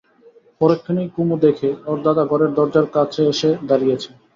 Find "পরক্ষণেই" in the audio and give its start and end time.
0.61-1.07